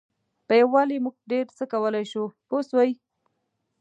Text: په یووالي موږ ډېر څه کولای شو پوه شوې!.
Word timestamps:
په 0.47 0.53
یووالي 0.61 0.97
موږ 1.05 1.15
ډېر 1.31 1.45
څه 1.57 1.63
کولای 1.73 2.05
شو 2.11 2.23
پوه 2.47 2.61
شوې!. 2.69 2.91